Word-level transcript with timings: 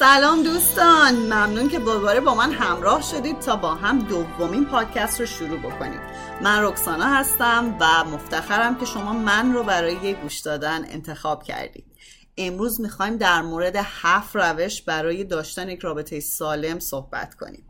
سلام 0.00 0.42
دوستان. 0.42 1.14
ممنون 1.14 1.68
که 1.68 1.78
دوباره 1.78 2.20
با 2.20 2.34
من 2.34 2.52
همراه 2.52 3.02
شدید 3.02 3.38
تا 3.38 3.56
با 3.56 3.74
هم 3.74 3.98
دومین 3.98 4.64
پادکست 4.64 5.20
رو 5.20 5.26
شروع 5.26 5.58
بکنیم. 5.58 6.00
من 6.42 6.64
رکسانا 6.64 7.04
هستم 7.04 7.76
و 7.80 8.04
مفتخرم 8.04 8.78
که 8.78 8.86
شما 8.86 9.12
من 9.12 9.52
رو 9.52 9.62
برای 9.62 10.14
گوش 10.14 10.38
دادن 10.38 10.84
انتخاب 10.84 11.42
کردید. 11.42 11.84
امروز 12.36 12.80
می‌خوایم 12.80 13.16
در 13.16 13.42
مورد 13.42 13.76
هفت 13.76 14.36
روش 14.36 14.82
برای 14.82 15.24
داشتن 15.24 15.68
یک 15.68 15.80
رابطه 15.80 16.20
سالم 16.20 16.78
صحبت 16.78 17.34
کنیم. 17.34 17.69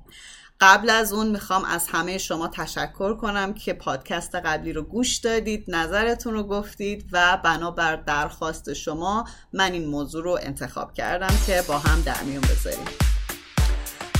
قبل 0.62 0.90
از 0.90 1.12
اون 1.12 1.26
می‌خوام 1.26 1.64
از 1.64 1.88
همه 1.88 2.18
شما 2.18 2.48
تشکر 2.48 3.14
کنم 3.14 3.54
که 3.54 3.72
پادکست 3.72 4.34
قبلی 4.34 4.72
رو 4.72 4.82
گوش 4.82 5.16
دادید 5.16 5.64
نظرتون 5.68 6.34
رو 6.34 6.42
گفتید 6.42 7.06
و 7.12 7.38
بنابر 7.44 7.96
درخواست 7.96 8.72
شما 8.72 9.24
من 9.52 9.72
این 9.72 9.86
موضوع 9.86 10.24
رو 10.24 10.38
انتخاب 10.42 10.92
کردم 10.92 11.34
که 11.46 11.62
با 11.68 11.78
هم 11.78 12.00
در 12.00 12.22
میون 12.22 12.40
بذاریم. 12.40 12.86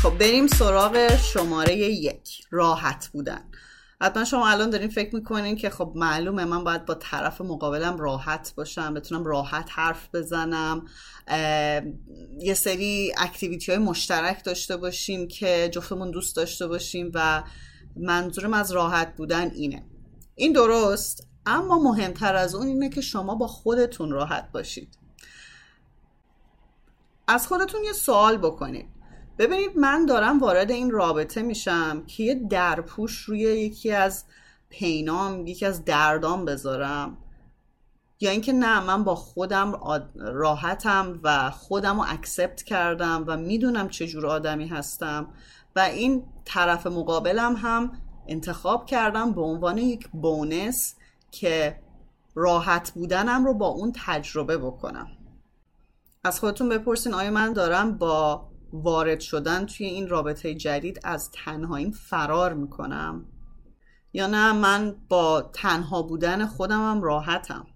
خب 0.02 0.18
بریم 0.18 0.46
سراغ 0.46 1.16
شماره 1.16 1.76
یک 1.76 2.46
راحت 2.50 3.08
بودن. 3.12 3.44
حتما 4.02 4.24
شما 4.24 4.48
الان 4.48 4.70
دارین 4.70 4.88
فکر 4.88 5.14
می‌کنین 5.14 5.56
که 5.56 5.70
خب 5.70 5.92
معلومه 5.94 6.44
من 6.44 6.64
باید 6.64 6.86
با 6.86 6.94
طرف 6.94 7.40
مقابلم 7.40 7.96
راحت 7.96 8.52
باشم 8.56 8.94
بتونم 8.94 9.24
راحت 9.24 9.68
حرف 9.70 10.08
بزنم. 10.14 10.86
یه 12.38 12.54
سری 12.54 13.12
اکتیویتی 13.18 13.72
های 13.72 13.80
مشترک 13.80 14.44
داشته 14.44 14.76
باشیم 14.76 15.28
که 15.28 15.70
جفتمون 15.72 16.10
دوست 16.10 16.36
داشته 16.36 16.66
باشیم 16.66 17.10
و 17.14 17.42
منظورم 17.96 18.54
از 18.54 18.72
راحت 18.72 19.16
بودن 19.16 19.50
اینه. 19.50 19.86
این 20.34 20.52
درست 20.52 21.26
اما 21.46 21.78
مهمتر 21.78 22.34
از 22.34 22.54
اون 22.54 22.66
اینه 22.66 22.88
که 22.88 23.00
شما 23.00 23.34
با 23.34 23.46
خودتون 23.46 24.10
راحت 24.10 24.52
باشید. 24.52 24.98
از 27.28 27.46
خودتون 27.46 27.84
یه 27.84 27.92
سوال 27.92 28.36
بکنید. 28.36 28.99
ببینید 29.40 29.78
من 29.78 30.06
دارم 30.06 30.38
وارد 30.38 30.70
این 30.70 30.90
رابطه 30.90 31.42
میشم 31.42 32.04
که 32.06 32.22
یه 32.22 32.34
درپوش 32.34 33.18
روی 33.20 33.40
یکی 33.40 33.92
از 33.92 34.24
پینام 34.68 35.46
یکی 35.46 35.66
از 35.66 35.84
دردام 35.84 36.44
بذارم. 36.44 37.16
یا 38.20 38.30
اینکه 38.30 38.52
نه 38.52 38.80
من 38.80 39.04
با 39.04 39.14
خودم 39.14 39.80
راحتم 40.16 41.20
و 41.22 41.50
خودم 41.50 41.96
رو 42.00 42.06
اکسپت 42.08 42.62
کردم 42.62 43.24
و 43.26 43.36
می‌دونم 43.36 43.88
چجور 43.88 44.26
آدمی 44.26 44.66
هستم. 44.66 45.26
و 45.76 45.80
این 45.80 46.24
طرف 46.44 46.86
مقابلم 46.86 47.56
هم 47.56 47.92
انتخاب 48.28 48.86
کردم 48.86 49.32
به 49.32 49.40
عنوان 49.42 49.78
یک 49.78 50.08
بونس 50.08 50.94
که 51.30 51.80
راحت 52.34 52.90
بودنم 52.90 53.46
رو 53.46 53.54
با 53.54 53.66
اون 53.66 53.92
تجربه 54.06 54.58
بکنم. 54.58 55.08
از 56.24 56.40
خودتون 56.40 56.68
بپرسین 56.68 57.14
آیا 57.14 57.30
من 57.30 57.52
دارم 57.52 57.98
با 57.98 58.49
وارد 58.72 59.20
شدن 59.20 59.66
توی 59.66 59.86
این 59.86 60.08
رابطه 60.08 60.54
جدید 60.54 61.00
از 61.04 61.30
تنهاییم 61.30 61.90
فرار 61.90 62.54
می‌کنم. 62.54 63.24
یا 64.12 64.26
نه 64.26 64.52
من 64.52 64.96
با 65.08 65.50
تنها 65.52 66.02
بودن 66.02 66.46
خودمم 66.46 67.02
راحتم. 67.02 67.66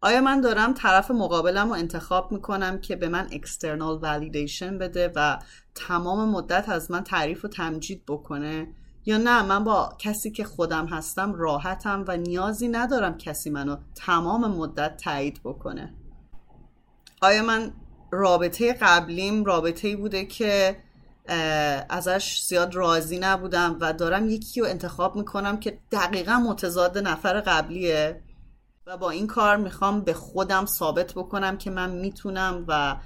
آیا 0.00 0.20
من 0.20 0.40
دارم 0.40 0.74
طرف 0.74 1.10
مقابلم 1.10 1.68
رو 1.68 1.74
انتخاب 1.74 2.32
می‌کنم 2.32 2.80
که 2.80 2.96
به 2.96 3.08
من 3.08 3.28
اکسترنال 3.32 3.98
ولیدیشن 4.02 4.78
بده 4.78 5.12
و 5.16 5.38
تمام 5.74 6.28
مدت 6.28 6.68
از 6.68 6.90
من 6.90 7.04
تعریف 7.04 7.44
و 7.44 7.48
تمجید 7.48 8.02
بکنه؟ 8.08 8.74
یا 9.06 9.18
نه 9.18 9.42
من 9.42 9.64
با 9.64 9.96
کسی 9.98 10.30
که 10.30 10.44
خودم 10.44 10.86
هستم 10.86 11.34
راحتم 11.34 12.04
و 12.08 12.16
نیازی 12.16 12.68
ندارم 12.68 13.18
کسی 13.18 13.50
منو 13.50 13.76
تمام 13.94 14.50
مدت 14.50 14.96
تایید 14.96 15.40
بکنه؟ 15.44 15.94
آیا 17.22 17.42
من 17.42 17.72
رابطه 18.12 18.72
قبلیم 18.72 19.44
رابطه 19.44 19.96
بوده 19.96 20.24
که 20.24 20.76
ازش 21.88 22.42
زیاد 22.42 22.74
راضی 22.74 23.18
نبودم 23.18 23.78
و 23.80 23.92
دارم 23.92 24.28
یکی 24.28 24.60
رو 24.60 24.66
انتخاب 24.66 25.16
می‌کنم 25.16 25.60
که 25.60 25.78
دقیقا 25.92 26.38
متضاد 26.38 26.98
نفر 26.98 27.40
قبلیه 27.40 28.22
و 28.86 28.96
با 28.96 29.10
این 29.10 29.26
کار 29.26 29.56
می‌خوام 29.56 30.00
به 30.00 30.12
خودم 30.12 30.66
ثابت 30.66 31.12
بکنم 31.12 31.58
که 31.58 31.70
من 31.70 31.90
می‌تونم 31.90 32.64
و 32.68 32.96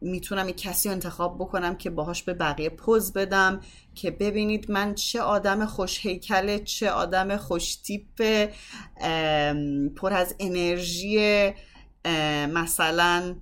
می‌تونم 0.00 0.48
یک 0.48 0.60
کسی 0.60 0.88
رو 0.88 0.94
انتخاب 0.94 1.38
بکنم 1.38 1.76
که 1.76 1.90
باهاش 1.90 2.22
به 2.22 2.34
بقیه 2.34 2.70
پوز 2.70 3.12
بدم 3.12 3.60
که 3.94 4.10
ببینید 4.10 4.70
من 4.70 4.94
چه 4.94 5.20
آدم 5.20 5.66
خوش 5.66 6.06
هیکله 6.06 6.58
چه 6.58 6.90
آدم 6.90 7.36
خوش 7.36 7.76
تیپ 7.76 8.48
پر 9.96 10.12
از 10.12 10.34
انرژی 10.40 11.52
مثلا 12.52 13.36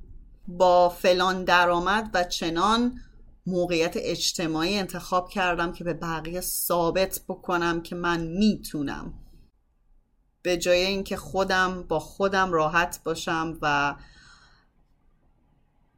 با 0.49 0.89
فلان 0.89 1.44
درآمد 1.44 2.11
و 2.15 2.25
چنان 2.25 3.00
موقعیت 3.47 3.94
اجتماعی 3.97 4.78
انتخاب 4.78 5.28
کردم 5.28 5.72
که 5.72 5.84
به 5.84 5.94
بقیه 5.94 6.41
ثابت 6.41 7.21
بکنم 7.28 7.83
که 7.83 7.95
من 7.95 8.21
می‌تونم. 8.21 9.15
به 10.43 10.56
جای 10.56 10.87
اینکه 10.87 11.16
خودم 11.16 11.83
با 11.83 11.99
خودم 11.99 12.53
راحت 12.53 13.00
باشم 13.05 13.59
و 13.62 13.95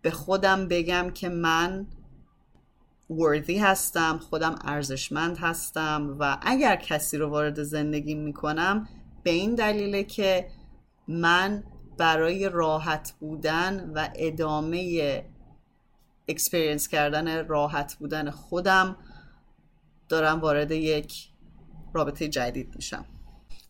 به 0.02 0.10
خودم 0.10 0.68
بگم 0.68 1.10
که 1.14 1.28
من 1.28 1.86
worthy 3.10 3.58
هستم 3.58 4.18
خودم 4.18 4.54
ارزشمند 4.64 5.38
هستم 5.38 6.16
و 6.18 6.38
اگر 6.42 6.76
کسی 6.76 7.16
رو 7.16 7.30
وارد 7.30 7.62
زندگی 7.62 8.14
می‌کنم 8.14 8.88
به 9.22 9.30
این 9.30 9.54
دلیله 9.54 10.04
که 10.04 10.50
من 11.08 11.64
برای 11.98 12.48
راحت 12.48 13.12
بودن 13.20 13.90
و 13.94 14.08
ادامه 14.14 15.24
experience 16.28 16.88
کردن 16.88 17.46
راحت 17.46 17.94
بودن 17.94 18.30
خودم 18.30 18.96
دارم 20.08 20.40
وارد 20.40 20.70
یک 20.70 21.28
رابطه 21.94 22.28
جدید 22.28 22.76
میشم. 22.76 23.04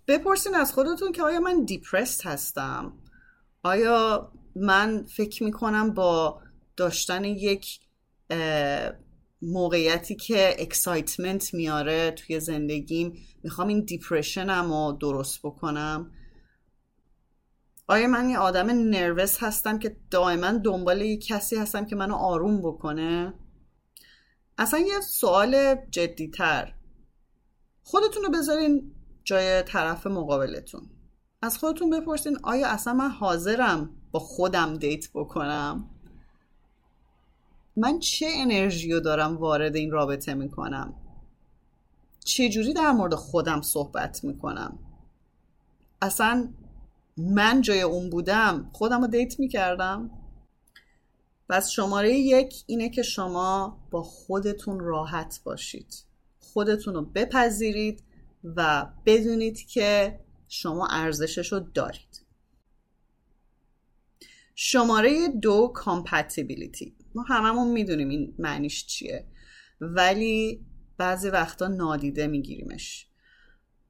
بپرسین 0.09 0.55
از 0.55 0.72
خودتون 0.72 1.12
که 1.12 1.22
آیا 1.22 1.41
من 1.41 1.65
desperate 1.65 2.27
هستم؟ 2.27 2.93
آیا 3.62 4.33
من 4.56 5.05
فکر 5.05 5.45
می‌کنم 5.45 5.95
با 5.95 6.41
داشتن 6.77 7.25
یک 7.25 7.81
موقعیتی 9.43 10.16
که 10.16 10.56
اکسایتمنت 10.59 11.55
میاره 11.55 12.10
توی 12.10 12.41
زندگیم 12.41 13.12
می‌خوام 13.43 13.69
این 13.69 13.81
دیپرشنم 13.81 14.72
رو 14.72 14.97
درست 15.00 15.41
بکنم؟ 15.43 16.10
آیا 17.91 18.06
من 18.06 18.28
یه 18.28 18.38
آدم 18.38 18.71
نروس 18.71 19.43
هستم 19.43 19.78
که 19.78 19.97
دائما 20.10 20.50
دنبال 20.53 21.00
یه 21.00 21.16
کسی 21.16 21.56
هستم 21.56 21.84
که 21.84 21.97
منو 21.97 22.15
آروم 22.15 22.62
بکنه؟ 22.62 23.34
اصلا 24.59 24.81
یه 24.81 25.00
سوال 25.00 25.75
جدیتر. 25.91 26.75
خودتون 27.82 28.22
رو 28.22 28.31
بذارین 28.31 28.94
جای 29.25 29.62
طرف 29.62 30.06
مقابلتون. 30.06 30.91
از 31.43 31.59
خودتون 31.59 31.91
بپرسین 31.91 32.38
آیا 32.43 32.69
اصلا 32.69 32.94
من 32.94 33.10
حاضرم 33.10 33.91
با 34.10 34.21
خودم 34.21 34.75
دیت 34.75 35.09
بکنم؟ 35.15 35.91
من 37.77 37.98
چه 37.98 38.27
انرژی 38.31 38.93
رو 38.93 39.00
دارم 39.00 39.37
وارد 39.37 39.77
این 39.77 39.91
رابطه 39.91 40.34
می‌کنم؟ 40.34 40.94
چه 42.25 42.48
جوری 42.48 42.72
در 42.72 42.93
مورد 42.93 43.15
خودم 43.15 43.62
صحبت 43.62 44.25
می‌کنم؟ 44.25 44.78
اصلا 46.03 46.48
من 47.19 47.61
جای 47.61 47.83
اون 47.83 48.11
بودم 48.11 48.71
خودم 48.73 49.01
رو 49.01 49.06
دیت 49.06 49.41
می‌کردم. 49.41 50.11
پس 51.49 51.69
شماره 51.69 52.15
یک 52.15 52.55
اینه 52.67 52.89
که 52.89 53.03
شما 53.03 53.79
با 53.91 54.03
خودتون 54.03 54.81
راحت 54.81 55.41
باشید. 55.45 55.95
خودتون 56.39 56.95
رو 56.95 57.03
بپذیرید 57.03 58.03
و 58.45 58.87
بدونید 59.07 59.67
که 59.67 60.21
شما 60.49 60.87
ارزشش 60.87 61.53
رو 61.53 61.61
دارید. 61.61 62.25
شماره 64.55 65.28
دو 65.28 65.73
کامپتیبیلیتی 65.75 66.97
ما 67.15 67.22
هممون 67.22 67.69
می‌دونیم 67.69 68.09
این 68.09 68.34
معنیش 68.39 68.87
چیه. 68.87 69.27
ولی 69.81 70.66
بعضی 70.97 71.28
وقتا 71.28 71.66
نادیده 71.66 72.27
میگیریمش. 72.27 73.08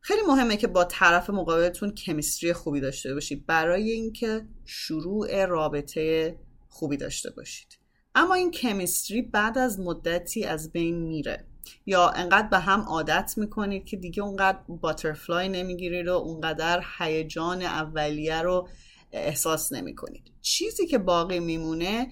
خیلی 0.00 0.20
مهمه 0.28 0.56
که 0.56 0.66
با 0.66 0.84
طرف 0.84 1.30
مقابلتون 1.30 1.94
کمیستری 1.94 2.52
خوبی 2.52 2.80
داشته 2.80 3.14
باشید. 3.14 3.46
برای 3.46 3.90
اینکه 3.90 4.46
شروع 4.64 5.44
رابطه 5.44 6.36
خوبی 6.68 6.96
داشته 6.96 7.30
باشید. 7.30 7.78
اما 8.14 8.34
این 8.34 8.50
کمیستری 8.50 9.22
بعد 9.22 9.58
از 9.58 9.80
مدتی 9.80 10.44
از 10.44 10.72
بین 10.72 11.02
میره. 11.02 11.44
یا 11.86 12.08
انقدر 12.08 12.48
به 12.48 12.58
هم 12.58 12.80
عادت 12.80 13.34
می‌کنید 13.36 13.84
که 13.84 13.96
دیگه 13.96 14.22
اونقدر 14.22 14.58
باترفلای 14.68 15.48
نمی‌گیرید 15.48 16.08
و 16.08 16.12
اونقدر 16.12 16.84
هیجان 16.98 17.62
اولیه 17.62 18.42
رو 18.42 18.68
احساس 19.12 19.72
نمی‌کنید. 19.72 20.32
چیزی 20.40 20.86
که 20.86 20.98
باقی 20.98 21.40
میمونه 21.40 22.08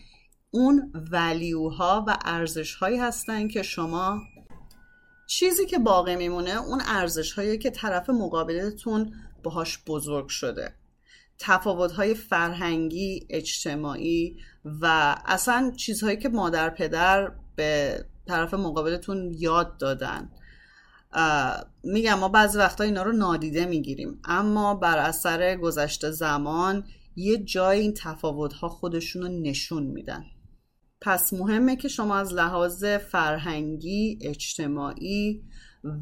اون 0.50 0.92
ولیوها 1.12 2.04
و 2.08 2.18
ارزش 2.24 2.74
هایی 2.74 2.96
هستن 2.98 3.48
که 3.48 3.62
شما 3.62 4.22
چیزی 5.26 5.66
که 5.66 5.78
باقی 5.78 6.16
میمونه 6.16 6.50
اون 6.50 6.82
ارزش 6.86 7.32
هایی 7.32 7.58
که 7.58 7.70
طرف 7.70 8.10
مقابلتون 8.10 9.14
باهاش 9.42 9.78
بزرگ 9.86 10.28
شده. 10.28 10.74
تفاوت‌های 11.38 12.14
فرهنگی 12.14 13.26
اجتماعی 13.30 14.36
و 14.64 15.16
اصلا 15.26 15.72
چیزهایی 15.76 16.16
که 16.16 16.28
مادر 16.28 16.70
پدر 16.70 17.32
به 17.56 18.04
طرف 18.26 18.54
مقابلتون 18.54 19.34
یاد 19.38 19.78
دادن. 19.78 20.30
میگم 21.82 22.18
ما 22.18 22.28
بعضی 22.28 22.58
وقتا 22.58 22.84
اینا 22.84 23.02
رو 23.02 23.12
نادیده 23.12 23.66
می‌گیریم 23.66 24.20
اما 24.24 24.74
بر 24.74 24.98
اثر 24.98 25.56
گذشته 25.56 26.10
زمان 26.10 26.84
یه 27.16 27.38
جای 27.38 27.80
این 27.80 27.94
تفاوت 27.94 28.52
ها 28.52 28.68
خودشون 28.68 29.22
رو 29.22 29.28
نشون 29.28 29.82
میدن. 29.82 30.24
پس 31.00 31.32
مهمه 31.32 31.76
که 31.76 31.88
شما 31.88 32.16
از 32.16 32.34
لحاظ 32.34 32.84
فرهنگی 32.84 34.18
اجتماعی 34.22 35.42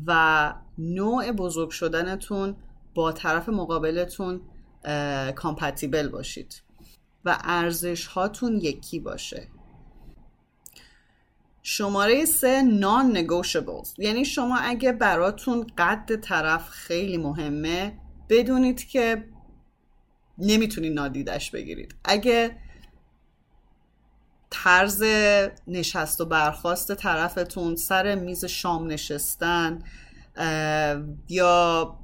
و 0.07 0.55
نوع 0.79 1.33
بزرگ 1.33 1.71
شدنتون 1.71 2.57
با 2.95 3.13
طرف 3.13 3.49
مقابلتون 3.49 4.41
کامپتیبل 5.37 6.09
باشید 6.09 6.63
و 7.25 7.39
ارزش 7.45 8.07
هاتون 8.07 8.57
یکی 8.57 9.01
باشه. 9.01 9.49
شماره 11.63 12.25
سه 12.25 12.63
نان 12.63 13.27
negotiables 13.27 13.99
یعنی 13.99 14.25
شما 14.25 14.57
اگه 14.57 14.93
براتون 14.93 15.67
قد 15.79 16.17
طرف 16.17 16.69
خیلی 16.69 17.17
مهمه 17.17 17.99
بدونید 18.29 18.85
که 18.85 19.25
نمی‌تونید 20.39 20.93
نادیدش 20.93 21.51
بگیرید. 21.51 21.95
اگه 22.05 22.57
طرز 24.65 25.03
نشست 25.69 26.21
و 26.21 26.25
برخواست 26.25 26.95
طرفتون 26.95 27.77
سر 27.77 28.15
میز 28.15 28.45
شام 28.45 28.87
نشستن 28.87 29.79
یا 31.29 31.99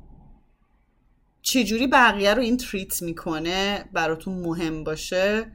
چجوری 1.42 1.86
بقیه 1.86 2.34
رو 2.34 2.42
این 2.42 2.56
تریت 2.56 3.02
می‌کنه 3.02 3.84
براتون 3.92 4.34
مهم 4.34 4.84
باشه 4.84 5.52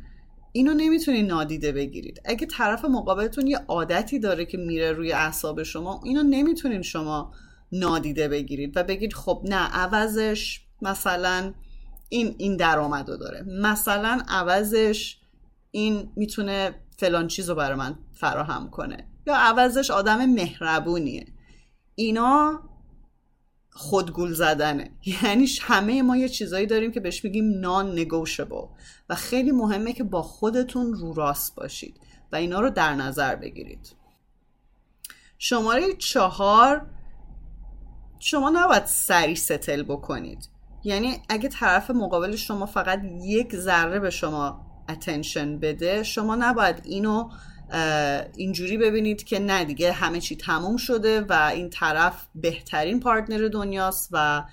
اینو 0.52 0.74
نمی‌تونی 0.74 1.24
نادیده 1.24 1.72
بگیرید. 1.72 2.22
اگه 2.26 2.48
طرف 2.48 2.86
مقابلتون 2.86 3.48
یه 3.48 3.58
عادتی 3.68 4.20
داره 4.20 4.46
که 4.46 4.58
میره 4.58 4.92
روی 4.92 5.12
اعصاب 5.12 5.64
شما 5.64 6.02
اینو 6.06 6.24
نمی‌تونین 6.24 6.82
شما 6.82 7.34
نادیده 7.72 8.28
بگیرید 8.28 8.78
و 8.78 8.84
بگید 8.84 9.14
خب 9.14 9.42
نه 9.44 9.70
عوضش 9.78 10.62
مثلا 10.82 11.54
این 12.10 12.36
این 12.38 12.58
درآمد 12.58 13.10
رو 13.10 13.18
داره. 13.18 13.46
مثلا 13.62 14.22
عوضش 14.28 15.18
این 15.72 16.12
می‌تونه 16.16 16.76
فلان 16.98 17.28
چیز 17.28 17.50
رو 17.50 17.56
برای 17.56 17.78
من 17.78 18.00
فراهم 18.14 18.70
کنه. 18.70 19.08
یا 19.28 19.36
عوضش 19.36 19.92
آدم 19.92 20.26
مهربونیه. 20.26 21.26
اینا 21.96 22.60
خودگول 23.70 24.34
زدنه. 24.34 24.92
یعنی 25.24 25.48
همه 25.62 26.02
ما 26.02 26.18
یه 26.18 26.30
چیزایی 26.30 26.66
داریم 26.66 26.92
که 26.92 27.00
بهش 27.00 27.24
میگیم 27.24 27.60
نان 27.60 27.92
نگوشبل 27.92 28.66
و 29.10 29.16
خیلی 29.16 29.52
مهمه 29.52 29.94
که 29.94 30.04
با 30.04 30.22
خودتون 30.22 30.94
رو 30.94 31.14
راست 31.14 31.56
باشید 31.56 32.00
و 32.32 32.36
اینا 32.36 32.60
رو 32.60 32.70
در 32.70 32.94
نظر 32.94 33.36
بگیرید. 33.36 33.96
شماره 35.38 35.94
چهار 35.94 36.86
شما 38.20 38.50
نباید 38.50 38.86
سری 38.86 39.36
ستل 39.36 39.84
بکنید. 39.84 40.50
یعنی 40.84 41.22
اگه 41.30 41.50
طرف 41.50 41.92
مقابل 41.92 42.36
شما 42.36 42.66
فقط 42.66 43.02
یک 43.24 43.56
ذره 43.56 44.00
به 44.00 44.10
شما 44.10 44.66
اتنشن 44.90 45.60
بده. 45.60 46.04
شما 46.04 46.36
نباید 46.36 46.82
اینو 46.84 47.30
اینجوری 48.36 48.78
ببینید 48.78 49.24
که 49.24 49.40
نه 49.40 49.66
دیگه 49.66 49.92
همه 49.92 50.20
چی 50.20 50.36
تموم 50.36 50.78
شده 50.78 51.22
و 51.22 51.52
این 51.54 51.70
طرف 51.70 52.28
بهترین 52.36 53.00
پارتنر 53.00 53.48
دنیاست 53.48 54.10
و 54.12 54.44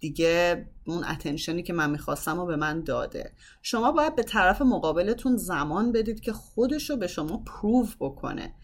دیگه 0.00 0.66
اون 0.86 1.04
اتنشنی 1.04 1.62
که 1.62 1.72
من 1.72 1.90
می‌خواستم 1.90 2.38
و 2.38 2.46
به 2.46 2.56
من 2.56 2.82
داده. 2.82 3.32
شما 3.62 3.92
باید 3.92 4.16
به 4.16 4.22
طرف 4.22 4.62
مقابلتون 4.62 5.36
زمان 5.36 5.92
بدید 5.92 6.20
که 6.20 6.32
خودش 6.32 6.90
رو 6.90 6.96
به 6.96 7.06
شما 7.06 7.36
پروف 7.36 7.96
بکنه. 8.00 8.54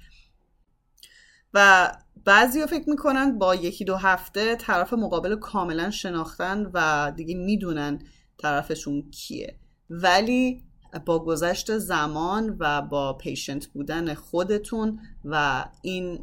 و 1.54 1.92
بعضی 2.24 2.66
فکر 2.66 2.90
می‌کنن 2.90 3.38
با 3.38 3.54
یکی 3.54 3.84
دو 3.84 3.96
هفته 3.96 4.56
طرف 4.56 4.92
مقابل 4.92 5.36
کاملا 5.36 5.90
شناختن 5.90 6.70
و 6.74 7.12
دیگه 7.16 7.34
می‌دونن 7.34 8.02
طرفشون 8.38 9.10
کیه. 9.10 9.58
ولی 9.90 10.67
با 11.06 11.18
گذشت 11.18 11.78
زمان 11.78 12.56
و 12.58 12.82
با 12.82 13.12
پیشنت 13.12 13.66
بودن 13.66 14.14
خودتون 14.14 15.00
و 15.24 15.64
این 15.82 16.18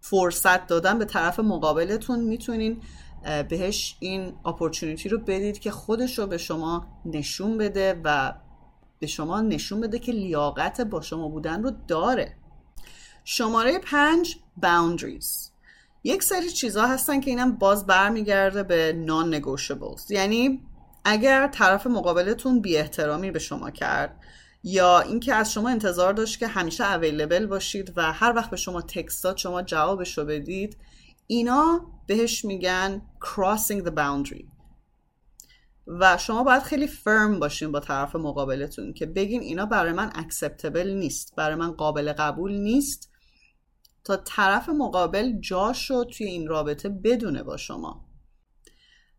فرصت 0.00 0.66
دادن 0.66 0.98
به 0.98 1.04
طرف 1.04 1.40
مقابلتون 1.40 2.20
می‌تونین 2.20 2.80
بهش 3.48 3.96
این 4.00 4.32
اپورتونیتی 4.44 5.08
رو 5.08 5.18
بدید 5.18 5.58
که 5.58 5.70
خودش 5.70 6.18
رو 6.18 6.26
به 6.26 6.38
شما 6.38 6.86
نشون 7.04 7.58
بده 7.58 8.00
و 8.04 8.34
به 8.98 9.06
شما 9.06 9.40
نشون 9.40 9.80
بده 9.80 9.98
که 9.98 10.12
لیاقت 10.12 10.80
با 10.80 11.00
شما 11.00 11.28
بودن 11.28 11.62
رو 11.62 11.72
داره. 11.88 12.36
شماره 13.24 13.78
پنج 13.78 14.36
boundaries. 14.62 15.50
یک 16.04 16.22
سری 16.22 16.50
چیزها 16.50 16.86
هستن 16.86 17.20
که 17.20 17.30
اینم 17.30 17.52
باز 17.52 17.86
برمیگرده 17.86 18.62
به 18.62 19.04
non 19.06 19.34
negotiables 19.34 20.10
یعنی 20.10 20.60
اگر 21.08 21.48
طرف 21.48 21.86
مقابلتون 21.86 22.60
بی 22.60 22.76
احترامی 22.76 23.30
به 23.30 23.38
شما 23.38 23.70
کرد 23.70 24.20
یا 24.62 25.00
اینکه 25.00 25.34
از 25.34 25.52
شما 25.52 25.68
انتظار 25.68 26.12
داشت 26.12 26.38
که 26.38 26.46
همیشه 26.46 26.92
اویلیبل 26.92 27.46
باشید 27.46 27.92
و 27.96 28.12
هر 28.12 28.32
وقت 28.36 28.50
به 28.50 28.56
شما 28.56 28.82
تکست 28.82 29.24
داد 29.24 29.36
شما 29.36 29.62
جوابش 29.62 30.18
رو 30.18 30.24
بدید 30.24 30.76
اینا 31.26 31.80
بهش 32.06 32.44
میگن 32.44 33.02
crossing 33.20 33.86
the 33.86 33.90
boundary. 33.90 34.44
و 35.86 36.18
شما 36.18 36.42
باید 36.42 36.62
خیلی 36.62 36.86
فرم 36.86 37.38
باشین 37.38 37.72
با 37.72 37.80
طرف 37.80 38.16
مقابلتون 38.16 38.92
که 38.92 39.06
بگین 39.06 39.40
اینا 39.40 39.66
برای 39.66 39.92
من 39.92 40.12
اکسپتبل 40.14 40.90
نیست 40.90 41.34
برای 41.36 41.54
من 41.54 41.72
قابل 41.72 42.12
قبول 42.12 42.52
نیست 42.52 43.10
تا 44.04 44.16
طرف 44.16 44.68
مقابل 44.68 45.40
جاشو 45.40 46.04
توی 46.04 46.26
این 46.26 46.46
رابطه 46.46 46.88
بدونه 46.88 47.42
با 47.42 47.56
شما. 47.56 48.05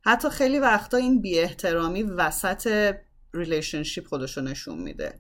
حتی 0.08 0.30
خیلی 0.30 0.60
وقتا 0.60 0.98
این 0.98 1.22
بی 1.22 1.40
احترامی 1.40 2.04
وسط 2.04 2.94
relationship 3.34 4.08
خودشو 4.08 4.42
نشون 4.42 4.80
میده. 4.80 5.20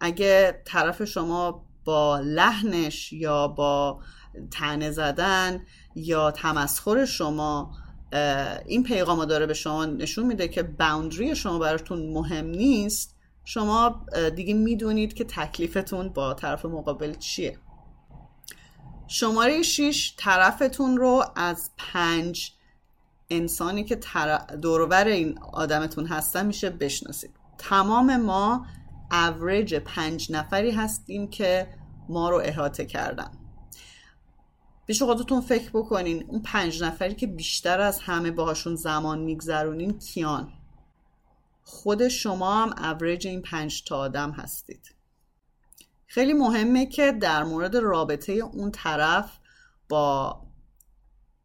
اگه 0.00 0.62
طرف 0.64 1.04
شما 1.04 1.66
با 1.84 2.20
لحنش 2.20 3.12
یا 3.12 3.48
با 3.48 4.00
تنه 4.50 4.90
زدن 4.90 5.66
یا 5.94 6.30
تمسخر 6.30 7.04
شما 7.04 7.76
این 8.66 8.82
پیغام 8.82 9.24
داره 9.24 9.46
به 9.46 9.54
شما 9.54 9.84
نشون 9.84 10.26
میده 10.26 10.48
که 10.48 10.62
boundary 10.62 11.36
شما 11.36 11.58
براتون 11.58 12.12
مهم 12.12 12.46
نیست 12.46 13.16
شما 13.44 14.06
دیگه 14.34 14.54
می‌دونید 14.54 15.14
که 15.14 15.24
تکلیفتون 15.24 16.08
با 16.08 16.34
طرف 16.34 16.64
مقابل 16.64 17.14
چیه. 17.14 17.58
شماره 19.06 19.62
6 19.62 20.14
طرفتون 20.16 20.96
رو 20.96 21.24
از 21.36 21.70
پنج 21.78 22.52
انسانی 23.30 23.84
که 23.84 24.00
دورور 24.62 25.04
این 25.06 25.38
آدمتون 25.38 26.06
هستن 26.06 26.46
میشه 26.46 26.70
بشناسید. 26.70 27.30
تمام 27.58 28.16
ما 28.16 28.66
اوریج 29.12 29.74
پنج 29.74 30.32
نفری 30.32 30.70
هستیم 30.70 31.30
که 31.30 31.68
ما 32.08 32.30
رو 32.30 32.40
احاطه 32.44 32.84
کردن. 32.84 33.30
بیش 34.86 35.02
خودتون 35.02 35.40
فکر 35.40 35.70
بکنین 35.70 36.24
اون 36.28 36.42
پنج 36.42 36.82
نفری 36.82 37.14
که 37.14 37.26
بیشتر 37.26 37.80
از 37.80 38.00
همه 38.00 38.30
باهاشون 38.30 38.76
زمان 38.76 39.18
میگذرونین 39.18 39.98
کیان؟ 39.98 40.52
خود 41.64 42.08
شما 42.08 42.54
هم 42.54 42.74
اوریج 42.78 43.26
این 43.26 43.42
پنج 43.42 43.84
تا 43.84 43.98
آدم 43.98 44.30
هستید. 44.30 44.94
خیلی 46.06 46.32
مهمه 46.32 46.86
که 46.86 47.12
در 47.12 47.44
مورد 47.44 47.76
رابطه 47.76 48.32
اون 48.32 48.70
طرف 48.70 49.38
با 49.88 50.40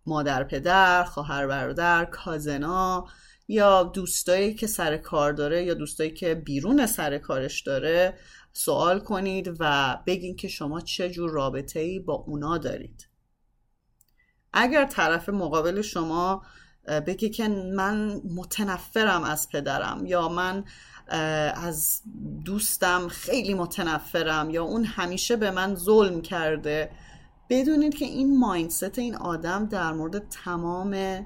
مادر 0.06 0.44
پدر 0.44 1.04
خواهر 1.04 1.48
برادر 1.48 2.06
کازنا 2.06 3.08
یا 3.48 3.84
دوستایی 3.84 4.54
که 4.54 4.68
سر 4.68 4.98
کار 4.98 5.34
داره 5.34 5.64
یا 5.64 5.74
دوستایی 5.74 6.12
که 6.12 6.36
بیرون 6.36 6.86
سر 6.86 7.18
کارش 7.18 7.62
داره 7.62 8.18
سوال 8.54 9.00
کنید 9.00 9.56
و 9.60 9.98
بگین 10.06 10.36
که 10.36 10.48
شما 10.48 10.82
چه 10.82 11.10
جور 11.10 11.32
رابطه 11.32 11.80
ای 11.80 12.00
با 12.00 12.14
اونا 12.14 12.58
دارید. 12.58 13.08
اگر 14.54 14.86
طرف 14.86 15.30
مقابل 15.30 15.82
شما 15.82 16.44
بگه 17.08 17.30
که 17.30 17.48
من 17.48 18.22
متنفرم 18.36 19.24
از 19.24 19.50
پدرم 19.50 20.06
یا 20.06 20.30
من 20.30 20.64
از 21.56 22.02
دوستم 22.46 23.08
خیلی 23.08 23.54
متنفرم 23.54 24.50
یا 24.50 24.64
اون 24.64 24.86
همیشه 24.86 25.36
به 25.36 25.52
من 25.52 25.76
ظلم 25.76 26.22
کرده 26.22 26.90
بدونید 27.50 27.96
که 27.96 28.06
این 28.06 28.40
مایندست 28.40 29.00
این 29.00 29.16
آدم 29.16 29.66
در 29.66 29.92
مورد 29.94 30.30
تمام 30.30 31.26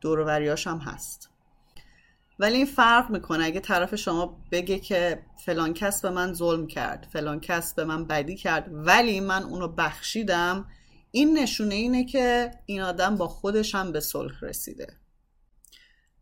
دوروریاش 0.00 0.66
هم 0.66 0.78
هست. 0.78 1.30
ولی 2.38 2.56
این 2.56 2.66
فرق 2.66 3.10
می‌کنه 3.10 3.44
اگه 3.44 3.60
طرف 3.60 3.94
شما 3.94 4.38
بگه 4.50 4.78
که 4.78 5.22
فلان 5.44 5.74
کس 5.74 6.02
به 6.02 6.10
من 6.10 6.34
ظلم 6.34 6.66
کرد 6.66 7.08
فلان 7.12 7.40
کس 7.40 7.74
به 7.74 7.84
من 7.84 8.04
بدی 8.04 8.36
کرد 8.36 8.68
ولی 8.72 9.20
من 9.20 9.42
اونو 9.42 9.68
بخشیدم 9.68 10.68
این 11.10 11.38
نشونه 11.38 11.74
اینه 11.74 12.04
که 12.04 12.50
این 12.66 12.82
آدم 12.82 13.16
با 13.16 13.28
خودش 13.28 13.74
هم 13.74 13.92
به 13.92 14.00
صلح 14.00 14.34
رسیده. 14.42 14.86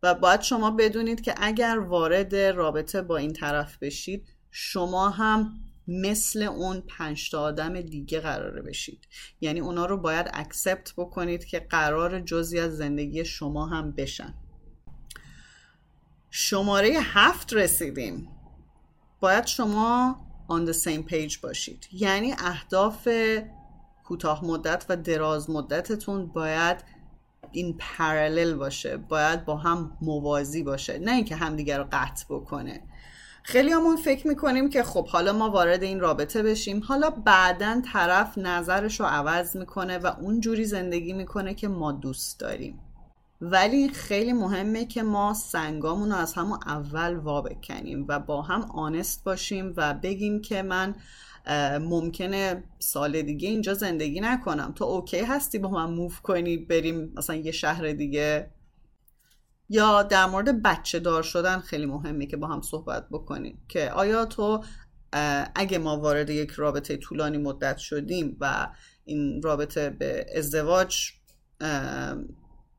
و 0.03 0.15
باید 0.15 0.41
شما 0.41 0.71
بدونید 0.71 1.21
که 1.21 1.35
اگر 1.37 1.79
وارد 1.79 2.37
رابطه 2.37 3.03
با 3.03 3.17
این 3.17 3.33
طرف 3.33 3.79
بشید 3.79 4.29
شما 4.51 5.09
هم 5.11 5.61
مثل 5.89 6.43
اون 6.43 6.81
پنج 6.81 7.31
تا 7.31 7.41
آدم 7.41 7.81
دیگه 7.81 8.21
قراره 8.21 8.63
بشید. 8.63 9.09
یعنی 9.41 9.61
اونا 9.61 9.87
رو 9.87 9.97
باید 9.97 10.31
اکسپت 10.33 10.93
بکنید 10.97 11.45
که 11.45 11.61
قرار 11.61 12.21
جزی 12.21 12.61
از 12.61 12.77
زندگی 12.77 13.25
شما 13.25 13.67
هم 13.67 13.93
بشن. 13.93 14.35
شماره 16.31 16.91
هفت 17.01 17.55
رسیدیم. 17.55 18.29
باید 19.21 19.47
شما 19.47 20.21
on 20.49 20.71
the 20.71 20.77
same 20.77 21.11
page 21.11 21.39
باشید. 21.39 21.89
یعنی 21.93 22.35
اهداف 22.39 23.09
کوتاه 24.05 24.45
مدت 24.45 24.87
و 24.89 24.97
دراز 24.97 25.51
مدتتون 25.51 26.27
باید 26.27 26.85
این 27.53 27.77
پرالل 27.79 28.55
باشه. 28.55 28.97
باید 28.97 29.45
با 29.45 29.57
هم 29.57 29.97
موازی 30.01 30.63
باشه. 30.63 30.99
نه 30.99 31.13
اینکه 31.13 31.37
همدیگه 31.37 31.79
رو 31.79 31.89
قطع 31.93 32.25
بکنه. 32.31 32.83
خیلی 33.47 33.73
همون 33.73 33.97
فکر 33.97 34.29
می‌کنیم 34.29 34.71
که 34.71 34.83
خب 34.83 35.07
حالا 35.07 35.33
ما 35.33 35.51
وارد 35.51 35.83
این 35.83 36.01
رابطه 36.01 36.43
بشیم. 36.43 36.83
حالا 36.85 37.11
بعدا 37.11 37.83
طرف 37.93 38.39
نظرش 38.39 39.01
رو 39.01 39.07
عوض 39.07 39.57
می‌کنه 39.57 39.99
و 39.99 40.07
اونجوری 40.21 40.65
زندگی 40.65 41.13
می‌کنه 41.13 41.55
که 41.55 41.69
ما 41.69 41.93
دوست 41.93 42.41
داریم. 42.41 42.81
ولی 43.41 43.89
خیلی 43.89 44.33
مهمه 44.33 44.85
که 44.85 45.03
ما 45.03 45.35
سنگامون 45.35 46.11
رو 46.11 46.17
از 46.17 46.35
همون 46.35 46.59
اول 46.67 47.17
وا 47.17 47.43
بکنیم 47.43 48.05
و 48.09 48.19
با 48.19 48.43
هم 48.43 48.63
آنست 48.63 49.25
باشیم 49.25 49.75
و 49.77 49.95
بگیم 49.95 50.41
که 50.41 50.63
من 50.63 50.95
ممکنه 51.81 52.65
سال 52.79 53.23
دیگه 53.23 53.49
اینجا 53.49 53.75
زندگی 53.75 54.21
نکنم. 54.21 54.73
تو 54.77 54.85
اوکی 54.85 55.21
هستی 55.21 55.59
با 55.59 55.69
من 55.69 55.91
موف 55.91 56.21
کنی 56.21 56.57
بریم 56.57 57.13
مثلا 57.17 57.37
یه 57.37 57.53
شهر 57.53 57.93
دیگه؟ 57.93 58.51
یا 59.69 60.03
در 60.03 60.27
مورد 60.27 60.63
بچه 60.63 60.99
دار 60.99 61.23
شدن 61.23 61.59
خیلی 61.59 61.87
مهمه 61.87 62.27
که 62.27 62.37
با 62.37 62.47
هم 62.47 62.63
صحبت 62.63 63.07
بکنیم 63.11 63.63
که 63.69 63.91
آیا 63.91 64.25
تو 64.25 64.65
اگه 65.55 65.79
ما 65.79 66.01
وارد 66.01 66.31
یک 66.31 66.51
رابطه 66.51 66.97
طولانی 66.97 67.39
مدت 67.39 67.79
شدیم 67.79 68.37
و 68.41 68.69
این 69.05 69.43
رابطه 69.43 69.91
به 69.91 70.27
ازدواج 70.37 70.97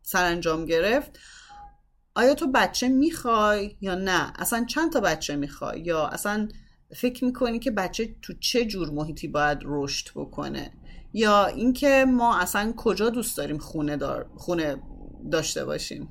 سرانجام 0.02 0.66
گرفت 0.66 1.20
آیا 2.16 2.34
تو 2.34 2.52
بچه 2.52 2.90
می‌خوای 2.90 3.76
یا 3.82 3.96
نه؟ 3.96 4.34
اصلا 4.36 4.66
چند 4.66 4.92
تا 4.92 5.00
بچه 5.00 5.36
می‌خوای؟ 5.36 5.82
یا 5.82 6.08
اصلا 6.08 6.48
فکر 6.96 7.26
می‌کنی 7.26 7.60
که 7.60 7.72
بچه 7.72 8.16
تو 8.22 8.34
چه 8.40 8.66
جور 8.66 8.90
محیطی 8.90 9.28
باید 9.28 9.58
رشد 9.64 10.08
بکنه؟ 10.16 10.72
یا 11.14 11.46
اینکه 11.46 12.06
ما 12.08 12.38
اصلا 12.38 12.74
کجا 12.78 13.10
دوست 13.10 13.38
داریم 13.38 13.58
خونه, 13.58 13.98
دار... 13.98 14.30
خونه 14.36 14.78
داشته 15.32 15.66
باشیم؟ 15.66 16.10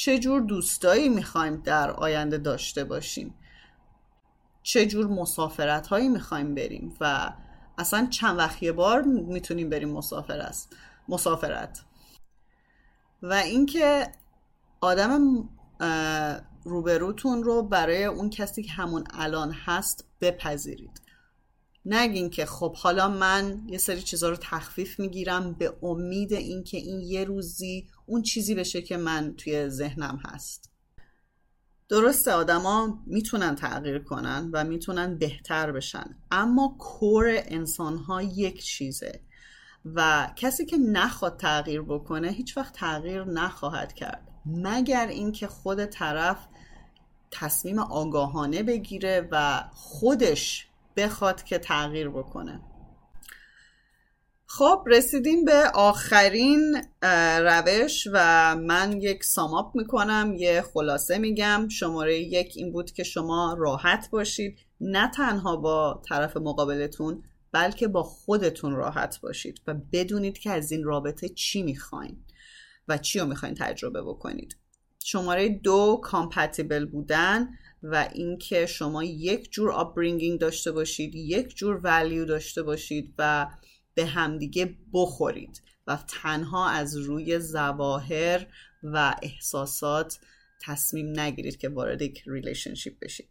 چه 0.00 0.18
جور 0.18 0.40
دوستایی 0.40 1.08
می‌خوایم 1.08 1.56
در 1.56 1.90
آینده 1.90 2.38
داشته 2.38 2.84
باشیم؟ 2.84 3.34
چه 4.62 4.86
جور 4.86 5.06
مسافرت 5.06 5.86
هایی 5.86 6.08
می‌خوایم 6.08 6.54
بریم؟ 6.54 6.96
و 7.00 7.32
اصلا 7.78 8.06
چند 8.10 8.38
وقت 8.38 8.64
بار 8.64 9.02
می‌تونیم 9.02 9.70
بریم 9.70 9.90
مسافر 9.90 10.38
است 10.38 10.76
مسافرت. 11.08 11.82
و 13.22 13.32
اینکه 13.32 14.12
آدم 14.80 15.48
روبروتون 16.64 17.42
رو 17.42 17.62
برای 17.62 18.04
اون 18.04 18.30
کسی 18.30 18.62
که 18.62 18.72
همون 18.72 19.04
الان 19.10 19.52
هست 19.52 20.04
بپذیرید. 20.20 21.00
نگین 21.84 22.30
که 22.30 22.46
خب 22.46 22.76
حالا 22.76 23.08
من 23.08 23.62
یه 23.66 23.78
سری 23.78 24.02
چیزها 24.02 24.28
رو 24.28 24.36
تخفیف 24.36 25.00
می‌گیرم 25.00 25.52
به 25.52 25.76
امید 25.82 26.32
اینکه 26.32 26.76
این 26.76 27.00
یه 27.00 27.24
روزی 27.24 27.88
اون 28.10 28.22
چیزی 28.22 28.54
بشه 28.54 28.82
که 28.82 28.96
من 28.96 29.34
توی 29.36 29.68
ذهنم 29.68 30.20
هست. 30.26 30.70
درسته 31.88 32.32
آدما 32.32 33.02
می‌تونن 33.06 33.54
تغییر 33.54 33.98
کنن 33.98 34.50
و 34.52 34.64
می‌تونن 34.64 35.18
بهتر 35.18 35.72
بشن. 35.72 36.16
اما 36.30 36.76
کور 36.78 37.24
انسان 37.28 37.96
ها 37.96 38.22
یک 38.22 38.64
چیزه 38.64 39.20
و 39.84 40.30
کسی 40.36 40.66
که 40.66 40.76
نخواد 40.76 41.36
تغییر 41.36 41.82
بکنه 41.82 42.28
هیچ 42.28 42.56
وقت 42.56 42.74
تغییر 42.74 43.24
نخواهد 43.24 43.92
کرد. 43.92 44.28
مگر 44.46 45.06
اینکه 45.06 45.46
خود 45.46 45.84
طرف 45.84 46.46
تصمیم 47.30 47.78
آگاهانه 47.78 48.62
بگیره 48.62 49.28
و 49.30 49.64
خودش 49.72 50.66
بخواد 50.96 51.42
که 51.42 51.58
تغییر 51.58 52.08
بکنه. 52.08 52.60
خب 54.52 54.84
رسیدیم 54.86 55.44
به 55.44 55.70
آخرین 55.74 56.82
روش 57.42 58.08
و 58.12 58.56
من 58.56 59.00
یک 59.00 59.24
sum 59.24 59.55
up 59.55 59.76
می‌کنم 59.76 60.34
یه 60.38 60.62
خلاصه 60.74 61.18
میگم. 61.18 61.68
شماره 61.68 62.18
یک 62.18 62.52
این 62.56 62.72
بود 62.72 62.90
که 62.90 63.02
شما 63.02 63.56
راحت 63.58 64.10
باشید. 64.10 64.58
نه 64.80 65.10
تنها 65.10 65.56
با 65.56 66.02
طرف 66.08 66.36
مقابلتون 66.36 67.22
بلکه 67.52 67.88
با 67.88 68.02
خودتون 68.02 68.72
راحت 68.72 69.20
باشید 69.20 69.60
و 69.66 69.74
بدونید 69.92 70.38
که 70.38 70.50
از 70.50 70.72
این 70.72 70.84
رابطه 70.84 71.28
چی 71.28 71.62
می‌خواین 71.62 72.24
و 72.88 72.98
چی 72.98 73.18
رو 73.18 73.26
می‌خواین 73.26 73.54
تجربه 73.54 74.02
بکنید. 74.02 74.56
شماره 75.04 75.48
دو 75.48 76.00
compatible 76.02 76.86
بودن 76.86 77.48
و 77.82 78.08
اینکه 78.14 78.66
شما 78.66 79.04
یک 79.04 79.50
جور 79.50 79.72
upbringing 79.72 80.40
داشته 80.40 80.72
باشید 80.72 81.14
یک 81.14 81.56
جور 81.56 81.80
value 81.82 82.24
داشته 82.24 82.62
باشید 82.62 83.14
و 83.18 83.46
به 83.94 84.06
همدیگه 84.06 84.76
بخورید 84.92 85.62
و 85.86 85.98
تنها 86.08 86.68
از 86.68 86.96
روی 86.96 87.38
ظواهر 87.38 88.46
و 88.82 89.16
احساسات 89.22 90.18
تصمیم 90.62 91.20
نگیرید 91.20 91.56
که 91.56 91.68
وارد 91.68 92.02
یک 92.02 92.22
relationship 92.26 92.98
بشید. 93.02 93.28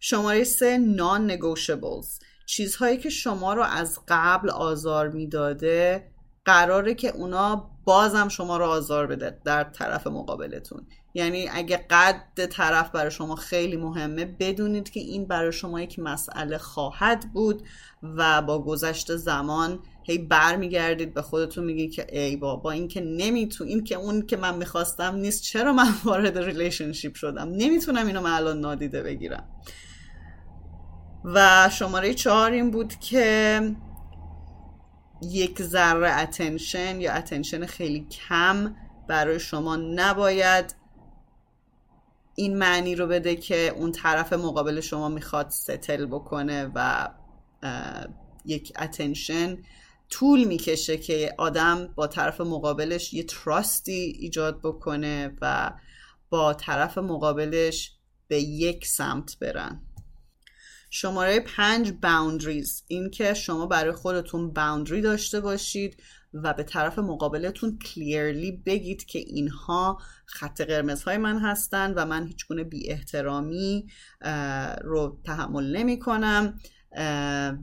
شماره 0.00 0.44
سه 0.44 0.78
non-negotiables 0.78 2.18
چیزهایی 2.46 2.96
که 2.96 3.10
شما 3.10 3.54
رو 3.54 3.62
از 3.62 3.98
قبل 4.08 4.50
آزار 4.50 5.08
می‌داده 5.08 6.10
قراره 6.46 6.94
که 6.94 7.08
اونا 7.08 7.70
بازم 7.84 8.28
شما 8.28 8.56
رو 8.56 8.64
آزار 8.64 9.06
بده 9.06 9.38
در 9.44 9.64
طرف 9.64 10.06
مقابلتون. 10.06 10.86
یعنی 11.14 11.48
اگه 11.52 11.76
قد 11.90 12.46
طرف 12.46 12.90
برای 12.90 13.10
شما 13.10 13.36
خیلی 13.36 13.76
مهمه 13.76 14.24
بدونید 14.24 14.90
که 14.90 15.00
این 15.00 15.24
برای 15.24 15.52
شما 15.52 15.80
یک 15.80 15.98
مسئله 15.98 16.58
خواهد 16.58 17.32
بود 17.32 17.62
و 18.02 18.42
با 18.42 18.62
گذشت 18.62 19.16
زمان 19.16 19.78
هی 20.02 20.18
برمیگردید 20.18 21.14
به 21.14 21.22
خودتون 21.22 21.64
میگید 21.64 21.92
که 21.92 22.06
ای 22.12 22.36
بابا 22.36 22.70
این 22.70 22.88
که 22.88 23.00
نمیتون 23.00 23.66
این 23.68 23.84
که 23.84 23.94
اون 23.94 24.26
که 24.26 24.36
من 24.36 24.56
می‌خواستم 24.56 25.16
نیست. 25.16 25.42
چرا 25.42 25.72
من 25.72 25.88
وارد 26.04 26.38
relationship 26.38 27.14
شدم؟ 27.14 27.48
نمی‌تونم 27.48 28.06
اینو 28.06 28.20
من 28.20 28.32
الان 28.32 28.60
نادیده 28.60 29.02
بگیرم. 29.02 29.44
و 31.24 31.68
شماره 31.72 32.14
چهار 32.14 32.50
این 32.50 32.70
بود 32.70 32.94
که 32.94 33.60
یک 35.22 35.62
ذره 35.62 36.10
attention 36.10 37.00
یا 37.00 37.12
attention 37.12 37.66
خیلی 37.66 38.06
کم 38.28 38.76
برای 39.08 39.40
شما 39.40 39.76
نباید 39.76 40.74
این 42.34 42.58
معنی 42.58 42.94
رو 42.94 43.06
بده 43.06 43.36
که 43.36 43.68
اون 43.68 43.92
طرف 43.92 44.32
مقابل 44.32 44.80
شما 44.80 45.08
می‌خواد 45.08 45.50
settle 45.50 46.06
بکنه 46.06 46.70
و 46.74 47.08
یک 48.44 48.72
اتنشن 48.78 49.58
طول 50.10 50.44
می‌کشه 50.44 50.96
که 50.96 51.34
آدم 51.38 51.88
با 51.94 52.06
طرف 52.06 52.40
مقابلش 52.40 53.14
یه 53.14 53.22
تراستی 53.22 54.16
ایجاد 54.18 54.60
بکنه 54.62 55.32
و 55.40 55.72
با 56.30 56.54
طرف 56.54 56.98
مقابلش 56.98 57.92
به 58.28 58.40
یک 58.40 58.86
سمت 58.86 59.38
برن. 59.38 59.80
شماره 60.90 61.40
پنج 61.40 61.92
باوندریز 62.02 62.84
این 62.88 63.10
که 63.10 63.34
شما 63.34 63.66
برای 63.66 63.92
خودتون 63.92 64.52
باوندری 64.52 65.00
داشته 65.00 65.40
باشید 65.40 66.02
و 66.34 66.54
به 66.54 66.62
طرف 66.62 66.98
مقابلتون 66.98 67.78
کلیرلی 67.78 68.52
بگید 68.52 69.04
که 69.04 69.18
اینها 69.18 69.98
خط 70.26 70.60
قرمزهای 70.60 71.16
من 71.16 71.38
هستند 71.38 71.94
و 71.96 72.06
من 72.06 72.26
هیچ 72.26 72.46
گونه 72.48 72.64
بی 72.64 72.90
احترامی 72.90 73.86
رو 74.80 75.20
تحمل 75.24 75.76
نمی 75.76 75.98
کنم 75.98 76.60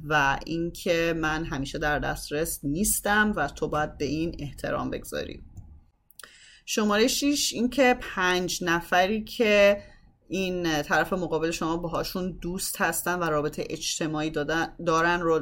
و 0.09 0.39
اینکه 0.45 1.13
من 1.17 1.45
همیشه 1.45 1.77
در 1.77 1.99
دسترس 1.99 2.59
نیستم 2.63 3.33
و 3.35 3.47
تو 3.47 3.67
باید 3.67 3.97
به 3.97 4.05
این 4.05 4.35
احترام 4.39 4.89
بگذاری. 4.89 5.43
شماره 6.65 7.07
6 7.07 7.53
اینکه 7.53 7.97
پنج 8.01 8.63
نفری 8.63 9.23
که 9.23 9.83
این 10.33 10.81
طرف 10.81 11.13
مقابل 11.13 11.51
شما 11.51 11.77
باهاشون 11.77 12.37
دوست 12.41 12.81
هستن 12.81 13.19
و 13.19 13.23
رابطه 13.23 13.67
اجتماعی 13.69 14.29
دارن 14.85 15.21
رو 15.21 15.41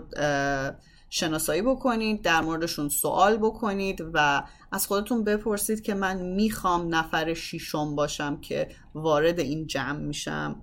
شناسایی 1.10 1.62
بکنید 1.62 2.22
در 2.22 2.42
موردشون 2.42 2.90
سوال 2.90 3.38
بکنید 3.38 4.04
و 4.14 4.44
از 4.72 4.88
خودتون 4.88 5.24
بپرسید 5.24 5.82
که 5.82 5.94
من 5.94 6.22
می‌خوام 6.22 6.96
نفر 6.96 7.34
شیشم 7.34 7.96
باشم 7.96 8.42
که 8.42 8.70
وارد 8.96 9.40
این 9.40 9.68
جمع 9.68 10.00
میشم. 10.00 10.62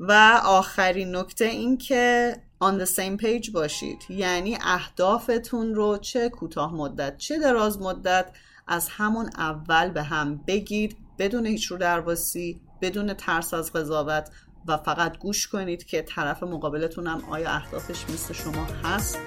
و 0.00 0.40
آخرین 0.44 1.16
نکته 1.16 1.44
این 1.44 1.78
که 1.78 2.36
on 2.64 2.80
the 2.80 2.88
same 2.88 3.22
page 3.22 3.50
باشید. 3.50 3.98
یعنی 4.08 4.58
اهدافتون 4.60 5.74
رو 5.74 5.98
چه 5.98 6.28
کوتاه 6.28 6.74
مدت 6.74 7.16
چه 7.16 7.38
دراز 7.38 7.78
مدت 7.78 8.30
از 8.66 8.88
همون 8.88 9.30
اول 9.36 9.90
به 9.90 10.02
هم 10.02 10.44
بگید 10.46 10.96
بدون 11.18 11.46
هیچ 11.46 11.66
رو 11.66 11.76
درواسی. 11.76 12.60
بدون 12.84 13.14
ترس 13.14 13.54
از 13.54 13.72
قضاوت 13.72 14.30
و 14.68 14.76
فقط 14.76 15.18
گوش 15.18 15.48
کنید 15.48 15.84
که 15.84 16.02
طرف 16.02 16.42
مقابلتون 16.42 17.06
هم 17.06 17.24
آیا 17.30 17.50
اهدافش 17.50 18.04
مثل 18.14 18.34
شما 18.34 18.64
هست؟ 18.84 19.18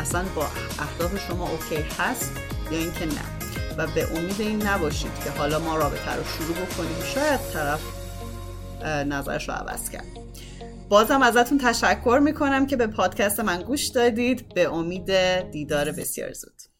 اصلا 0.00 0.24
با 0.36 0.46
اهداف 0.78 1.28
شما 1.28 1.48
اوکی 1.48 1.76
هست 1.98 2.32
یا 2.70 2.78
اینکه 2.78 3.06
نه؟ 3.06 3.24
و 3.78 3.86
به 3.86 4.18
امید 4.18 4.40
این 4.40 4.66
نباشید 4.66 5.10
که 5.24 5.30
حالا 5.30 5.58
ما 5.58 5.76
رابطه 5.76 6.16
رو 6.16 6.24
شروع 6.24 6.66
بکنیم. 6.66 7.02
شاید 7.14 7.40
طرف 7.52 7.80
نظرش 8.84 9.48
رو 9.48 9.54
عوض 9.54 9.90
کرد. 9.90 10.06
بازم 10.88 11.22
ازتون 11.22 11.58
تشکر 11.58 12.20
می‌کنم 12.22 12.66
که 12.66 12.76
به 12.76 12.86
پادکست 12.86 13.40
من 13.40 13.62
گوش 13.62 13.86
دادید. 13.86 14.54
به 14.54 14.74
امید 14.74 15.12
دیدار 15.50 15.90
بسیار 15.90 16.32
زود. 16.32 16.75